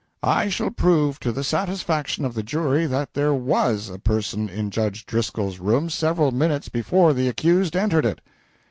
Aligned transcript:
]I 0.23 0.49
shall 0.49 0.71
prove 0.71 1.19
to 1.19 1.31
the 1.31 1.43
satisfaction 1.43 2.25
of 2.25 2.33
the 2.33 2.41
jury 2.41 2.87
that 2.87 3.13
there 3.13 3.35
was 3.35 3.87
a 3.87 3.99
person 3.99 4.49
in 4.49 4.71
Judge 4.71 5.05
Driscoll's 5.05 5.59
room 5.59 5.91
several 5.91 6.31
minutes 6.31 6.69
before 6.69 7.13
the 7.13 7.27
accused 7.29 7.75
entered 7.75 8.07
it. 8.07 8.19